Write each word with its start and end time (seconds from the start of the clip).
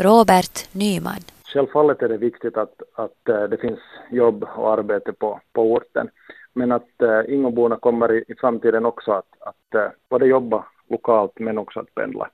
Robert 0.00 0.68
Nyman. 0.72 1.22
Självfallet 1.44 2.02
är 2.02 2.08
det 2.08 2.16
viktigt 2.16 2.56
att, 2.56 2.82
att 2.94 3.28
eh, 3.28 3.42
det 3.42 3.56
finns 3.56 3.78
jobb 4.10 4.44
och 4.56 4.72
arbete 4.72 5.12
på, 5.12 5.40
på 5.52 5.72
orten. 5.72 6.10
Men 6.52 6.72
att 6.72 7.02
eh, 7.02 7.10
äh, 7.10 7.34
Ingoborna 7.34 7.76
kommer 7.76 8.12
i, 8.12 8.24
i 8.28 8.34
framtiden 8.34 8.86
också 8.86 9.12
att, 9.12 9.32
att 9.40 9.74
äh, 9.74 9.90
både 10.08 10.26
jobba 10.26 10.64
lokalt 10.88 11.38
men 11.38 11.58
också 11.58 11.80
att 11.80 11.94
pendla, 11.94 12.30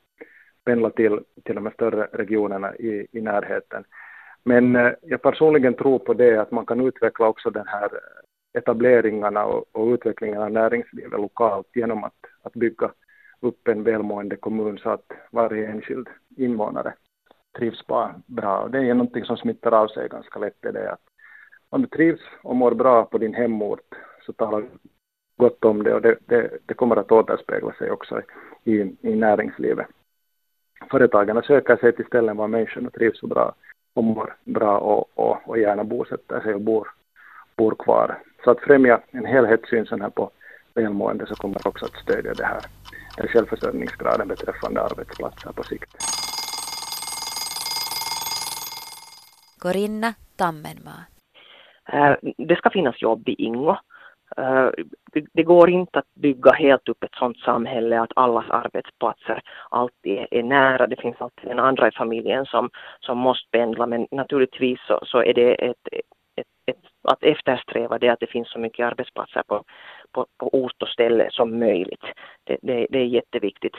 pendla 0.64 0.90
till, 0.90 1.20
till 1.44 1.54
de 1.54 1.70
större 1.70 2.08
regionerna 2.12 2.76
i, 2.76 3.06
i 3.12 3.20
närheten. 3.20 3.84
Men 4.44 4.76
äh, 4.76 4.92
jag 5.02 5.22
personligen 5.22 5.74
tror 5.74 5.98
på 5.98 6.14
det 6.14 6.36
att 6.36 6.50
man 6.50 6.66
kan 6.66 6.86
utveckla 6.86 7.28
också 7.28 7.50
den 7.50 7.66
här 7.66 7.90
etableringarna 8.58 9.44
och, 9.44 9.64
och 9.72 9.86
utvecklingen 9.86 10.42
av 10.42 10.50
näringslivet 10.50 11.20
lokalt 11.20 11.68
genom 11.74 12.04
att, 12.04 12.20
att 12.42 12.52
bygga 12.52 12.90
upp 13.40 13.68
en 13.68 13.82
välmående 13.82 14.36
kommun 14.36 14.78
så 14.78 14.90
att 14.90 15.12
varje 15.30 15.68
enskild 15.68 16.08
invånare 16.36 16.94
trivs 17.56 17.86
bra. 18.26 18.58
Och 18.58 18.70
det 18.70 18.78
är 18.78 18.94
någonting 18.94 19.24
som 19.24 19.36
smittar 19.36 19.72
av 19.72 19.88
sig 19.88 20.08
ganska 20.08 20.38
lätt. 20.38 20.56
Det 20.60 20.68
är 20.68 20.88
att 20.88 21.00
om 21.70 21.82
du 21.82 21.88
trivs 21.88 22.20
och 22.42 22.56
mår 22.56 22.74
bra 22.74 23.04
på 23.04 23.18
din 23.18 23.34
hemort 23.34 23.94
så 24.26 24.32
talar 24.32 24.60
du 24.60 24.68
gott 25.36 25.64
om 25.64 25.82
det 25.82 25.94
och 25.94 26.02
det, 26.02 26.18
det, 26.26 26.58
det 26.66 26.74
kommer 26.74 26.96
att 26.96 27.12
återspegla 27.12 27.72
sig 27.72 27.90
också 27.90 28.22
i, 28.64 28.80
i 29.00 29.16
näringslivet. 29.16 29.86
Företagarna 30.90 31.42
söker 31.42 31.76
sig 31.76 31.92
till 31.92 32.06
ställen 32.06 32.36
var 32.36 32.48
människorna 32.48 32.90
trivs 32.90 33.22
och 33.22 33.28
bra 33.28 33.54
och 33.94 34.04
mår 34.04 34.36
bra 34.44 34.78
och, 34.78 35.10
och, 35.14 35.48
och 35.48 35.58
gärna 35.58 35.84
bosätter 35.84 36.40
sig 36.40 36.54
och 36.54 36.60
bor, 36.60 36.88
bor 37.56 37.74
kvar. 37.74 38.18
Så 38.44 38.50
att 38.50 38.60
främja 38.60 39.00
en 39.10 39.24
helhetssyn 39.24 39.86
här 39.90 40.10
på 40.10 40.30
välmående 40.74 41.26
så 41.26 41.34
kommer 41.34 41.66
också 41.68 41.84
att 41.84 42.02
stödja 42.02 42.34
det 42.34 42.44
här, 42.44 42.60
den 43.16 43.28
självförsörjningsgraden 43.28 44.28
beträffande 44.28 44.82
arbetsplatser 44.82 45.52
på 45.52 45.62
sikt. 45.62 46.15
Corinna 49.58 50.14
Tammenmaa. 50.36 51.04
Eh, 51.92 52.16
det 52.38 52.56
ska 52.56 52.70
finnas 52.70 53.02
jobb 53.02 53.28
i 53.28 53.34
Ingo. 53.42 53.76
Eh, 54.36 54.68
det 55.32 55.42
går 55.42 55.70
inte 55.70 55.98
att 55.98 56.14
bygga 56.14 56.52
helt 56.52 56.88
upp 56.88 57.04
ett 57.04 57.14
sådant 57.14 57.38
samhälle 57.38 58.00
att 58.00 58.12
allas 58.16 58.50
arbetsplatser 58.50 59.42
alltid 59.70 60.26
är 60.30 60.42
nära. 60.42 60.86
Det 60.86 61.00
finns 61.00 61.16
alltid 61.20 61.48
den 61.48 61.58
andra 61.58 61.88
i 61.88 61.90
familjen 61.90 62.46
som, 62.46 62.70
som 63.00 63.18
måste 63.18 63.50
pendla 63.50 63.86
men 63.86 64.06
naturligtvis 64.10 64.78
så, 64.86 65.00
så 65.02 65.22
är 65.22 65.34
det 65.34 65.54
ett, 65.54 65.88
ett, 66.36 66.46
ett, 66.66 66.76
att 67.02 67.22
eftersträva 67.22 67.98
det 67.98 68.08
att 68.08 68.20
det 68.20 68.30
finns 68.30 68.50
så 68.50 68.58
mycket 68.58 68.86
arbetsplatser 68.86 69.42
på, 69.46 69.64
på, 70.12 70.26
på 70.38 70.48
ort 70.54 70.82
och 70.82 70.88
ställe 70.88 71.28
som 71.30 71.58
möjligt. 71.58 72.04
Det, 72.44 72.58
det, 72.62 72.86
det 72.90 72.98
är 72.98 73.06
jätteviktigt. 73.06 73.76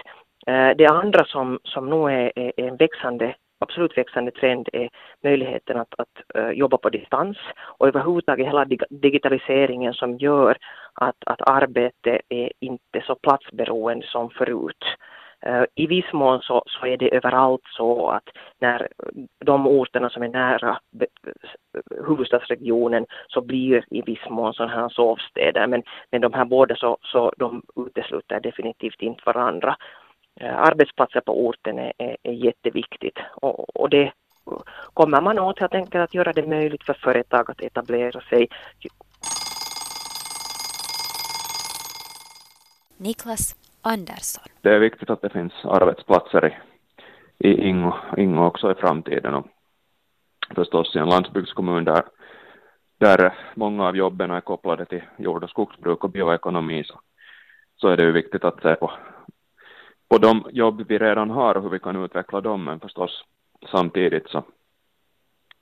Eh, 0.47 0.69
det 0.77 0.87
andra 0.87 1.25
som, 1.25 1.59
som 1.63 1.89
nog 1.89 2.11
är, 2.11 2.31
är 2.35 2.51
en 2.55 2.77
växande 2.77 3.35
absolut 3.59 3.97
växande 3.97 4.31
trend 4.31 4.69
är 4.73 4.89
möjligheten 5.23 5.77
att, 5.77 5.93
att 5.97 6.37
uh, 6.37 6.51
jobba 6.51 6.77
på 6.77 6.89
distans 6.89 7.37
och 7.59 7.87
överhuvudtaget 7.87 8.47
hela 8.47 8.65
digitaliseringen 8.89 9.93
som 9.93 10.17
gör 10.17 10.57
att, 10.93 11.15
att 11.25 11.49
arbete 11.49 12.21
är 12.29 12.51
inte 12.59 13.01
så 13.05 13.15
platsberoende 13.15 14.05
som 14.07 14.29
förut. 14.29 14.85
Uh, 15.47 15.63
I 15.75 15.87
viss 15.87 16.13
mån 16.13 16.41
så, 16.41 16.63
så 16.65 16.85
är 16.85 16.97
det 16.97 17.15
överallt 17.15 17.65
så 17.65 18.09
att 18.09 18.29
när 18.59 18.87
de 19.45 19.67
orterna 19.67 20.09
som 20.09 20.23
är 20.23 20.27
nära 20.27 20.79
huvudstadsregionen 22.07 23.05
så 23.27 23.41
blir 23.41 23.83
i 23.89 24.01
viss 24.01 24.29
mån 24.29 24.53
sådana 24.53 24.73
här 24.73 24.89
sovstäder 24.89 25.67
men, 25.67 25.83
men 26.11 26.21
de 26.21 26.33
här 26.33 26.45
båda 26.45 26.75
så, 26.75 26.97
så 27.01 27.33
de 27.37 27.63
utesluter 27.75 28.39
definitivt 28.39 29.01
inte 29.01 29.21
varandra. 29.25 29.75
Eh, 30.39 30.59
arbetsplatser 30.59 31.21
på 31.21 31.47
orten 31.47 31.79
är, 31.79 31.93
är, 31.97 32.17
är 32.23 32.33
jätteviktigt 32.33 33.17
och, 33.35 33.75
och 33.81 33.89
det 33.89 34.11
kommer 34.93 35.21
man 35.21 35.39
åt 35.39 35.59
helt 35.59 35.73
enkelt 35.73 36.03
att 36.03 36.13
göra 36.13 36.33
det 36.33 36.47
möjligt 36.47 36.83
för 36.83 36.93
företag 36.93 37.51
att 37.51 37.61
etablera 37.61 38.21
sig. 38.21 38.47
Niklas 42.97 43.55
Andersson. 43.81 44.43
Det 44.61 44.69
är 44.69 44.79
viktigt 44.79 45.09
att 45.09 45.21
det 45.21 45.29
finns 45.29 45.53
arbetsplatser 45.65 46.45
i, 47.39 47.47
i 47.47 47.67
Ingo, 47.67 47.93
Ingo 48.17 48.45
också 48.45 48.71
i 48.71 48.75
framtiden 48.75 49.33
och 49.33 49.47
förstås 50.55 50.95
i 50.95 50.99
en 50.99 51.09
landsbygdskommun 51.09 51.85
där, 51.85 52.03
där 52.97 53.33
många 53.55 53.87
av 53.87 53.97
jobben 53.97 54.31
är 54.31 54.41
kopplade 54.41 54.85
till 54.85 55.03
jord 55.17 55.43
och 55.43 55.49
skogsbruk 55.49 56.03
och 56.03 56.09
bioekonomi 56.09 56.83
så, 56.83 56.99
så 57.75 57.87
är 57.87 57.97
det 57.97 58.03
ju 58.03 58.11
viktigt 58.11 58.43
att 58.43 58.61
se 58.61 58.75
på 58.75 58.91
på 60.09 60.17
de 60.17 60.43
jobb 60.51 60.85
vi 60.87 60.97
redan 60.97 61.29
har 61.29 61.55
och 61.55 61.63
hur 61.63 61.69
vi 61.69 61.79
kan 61.79 62.03
utveckla 62.03 62.41
dem, 62.41 62.63
men 62.63 62.79
förstås 62.79 63.23
samtidigt 63.71 64.29
så, 64.29 64.43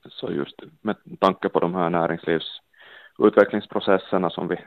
så 0.10 0.32
just 0.32 0.62
med 0.82 0.96
tanke 1.20 1.50
på 1.50 1.60
de 1.60 1.76
här 1.76 1.90
näringslivsutvecklingsprocesserna 1.90 4.30
som 4.30 4.48
vi 4.48 4.58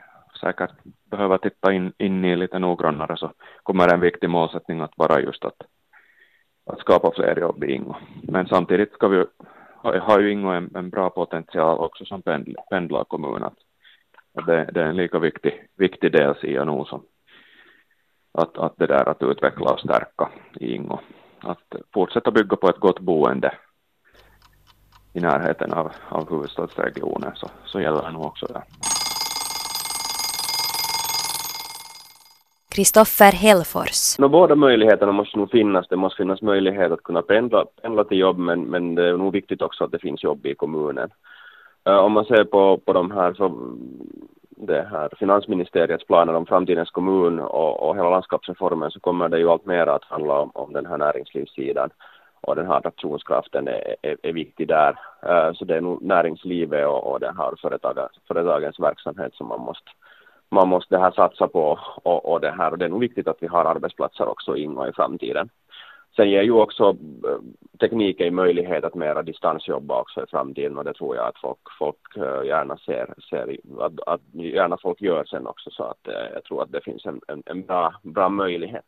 säkert 0.41 0.71
behöver 1.11 1.37
titta 1.37 1.73
in, 1.73 1.93
in 1.97 2.25
i 2.25 2.35
lite 2.35 2.59
noggrannare 2.59 3.17
så 3.17 3.31
kommer 3.63 3.93
en 3.93 3.99
viktig 3.99 4.29
målsättning 4.29 4.81
att 4.81 4.97
vara 4.97 5.21
just 5.21 5.45
att, 5.45 5.61
att 6.65 6.79
skapa 6.79 7.11
fler 7.15 7.39
jobb 7.39 7.63
i 7.63 7.71
Ingo. 7.71 7.95
Men 8.23 8.47
samtidigt 8.47 8.93
ska 8.93 9.07
vi, 9.07 9.25
har 9.81 10.19
ju 10.19 10.31
Ingo 10.31 10.49
en, 10.49 10.75
en 10.75 10.89
bra 10.89 11.09
potential 11.09 11.79
också 11.79 12.05
som 12.05 12.21
pendl, 12.21 12.53
pendlarkommun. 12.69 13.43
Att, 13.43 13.57
det, 14.45 14.69
det, 14.71 14.81
är 14.81 14.85
en 14.85 14.97
lika 14.97 15.19
viktig, 15.19 15.67
viktig 15.75 16.11
del, 16.11 16.35
ser 16.35 16.51
jag 16.51 16.67
nog, 16.67 16.87
som, 16.87 17.03
att, 18.31 18.57
att 18.57 18.73
det 18.77 18.87
där 18.87 19.09
att 19.09 19.23
utveckla 19.23 19.73
och 19.73 19.79
stärka 19.79 20.29
i 20.59 20.75
Ingo. 20.75 20.99
Att 21.39 21.75
fortsätta 21.93 22.31
bygga 22.31 22.55
på 22.55 22.69
ett 22.69 22.79
gott 22.79 22.99
boende 22.99 23.51
i 25.13 25.19
närheten 25.19 25.73
av, 25.73 25.91
av 26.09 26.29
huvudstadsregionen 26.29 27.31
så, 27.35 27.49
så 27.65 27.81
gäller 27.81 28.01
det 28.01 28.11
nog 28.11 28.25
också 28.25 28.45
där. 28.45 28.63
Kristoffer 32.69 33.31
Hellfors. 33.31 34.19
No, 34.19 34.27
båda 34.27 34.55
möjligheterna 34.55 35.11
måste 35.11 35.37
nog 35.37 35.51
finnas. 35.51 35.87
Det 35.87 35.95
måste 35.95 36.17
finnas 36.17 36.41
möjlighet 36.41 36.91
att 36.91 37.03
kunna 37.03 37.21
pendla, 37.21 37.65
pendla 37.81 38.03
till 38.03 38.17
jobb 38.17 38.37
men, 38.37 38.61
men 38.61 38.95
det 38.95 39.07
är 39.07 39.17
nog 39.17 39.33
viktigt 39.33 39.61
också 39.61 39.83
att 39.83 39.91
det 39.91 39.99
finns 39.99 40.23
jobb 40.23 40.45
i 40.45 40.55
kommunen. 40.55 41.09
Uh, 41.89 41.95
om 41.95 42.11
man 42.11 42.25
ser 42.25 42.43
på, 42.43 42.77
på 42.85 42.93
de 42.93 43.11
här 43.11 43.33
så 43.33 43.77
det 44.67 44.87
här 44.91 45.09
finansministeriets 45.19 46.05
planer 46.05 46.33
om 46.33 46.45
framtidens 46.45 46.89
kommun 46.91 47.39
och, 47.39 47.89
och 47.89 47.95
hela 47.95 48.09
landskapsreformen 48.09 48.91
så 48.91 48.99
kommer 48.99 49.29
det 49.29 49.39
ju 49.39 49.49
allt 49.49 49.65
mer 49.65 49.87
att 49.87 50.03
handla 50.03 50.39
om, 50.39 50.51
om 50.53 50.73
den 50.73 50.85
här 50.85 50.97
näringslivssidan 50.97 51.89
och 52.41 52.55
den 52.55 52.67
här 52.67 52.77
attraktionskraften 52.77 53.67
är, 53.67 53.95
är, 54.01 54.17
är 54.23 54.33
viktig 54.33 54.67
där. 54.67 54.99
Uh, 55.25 55.53
så 55.53 55.65
det 55.65 55.75
är 55.75 55.81
nog 55.81 56.01
näringslivet 56.01 56.87
och, 56.87 57.11
och 57.11 57.19
den 57.19 57.37
här 57.37 57.53
företagens, 57.61 58.11
företagens 58.27 58.79
verksamhet 58.79 59.33
som 59.33 59.47
man 59.47 59.59
måste 59.61 59.91
man 60.51 60.67
måste 60.67 60.95
det 60.95 61.01
här 61.01 61.11
satsa 61.11 61.47
på 61.47 61.79
och, 62.03 62.31
och 62.31 62.41
det 62.41 62.51
här 62.51 62.71
och 62.71 62.77
det 62.77 62.85
är 62.85 62.89
nog 62.89 62.99
viktigt 62.99 63.27
att 63.27 63.37
vi 63.39 63.47
har 63.47 63.65
arbetsplatser 63.65 64.27
också 64.27 64.55
ingå 64.55 64.87
i 64.87 64.93
framtiden. 64.93 65.49
Sen 66.19 66.29
ger 66.29 66.41
ju 66.41 66.51
också 66.51 66.89
eh, 67.27 67.39
tekniken 67.79 68.35
möjlighet 68.35 68.83
att 68.83 68.95
mera 68.95 69.23
distansjobba 69.23 70.01
också 70.01 70.23
i 70.23 70.27
framtiden 70.27 70.77
och 70.77 70.83
det 70.83 70.93
tror 70.93 71.15
jag 71.15 71.27
att 71.27 71.39
folk, 71.41 71.59
folk 71.79 72.15
eh, 72.15 72.47
gärna 72.47 72.77
ser, 72.77 73.13
ser 73.29 73.57
att, 73.79 73.93
att 74.07 74.21
gärna 74.33 74.77
folk 74.77 75.01
gör 75.01 75.25
sen 75.25 75.47
också 75.47 75.69
så 75.71 75.83
att 75.83 76.07
eh, 76.07 76.33
jag 76.33 76.43
tror 76.43 76.63
att 76.63 76.71
det 76.71 76.83
finns 76.83 77.05
en, 77.05 77.21
en, 77.27 77.43
en 77.45 77.61
bra, 77.61 77.93
bra 78.03 78.29
möjlighet 78.29 78.85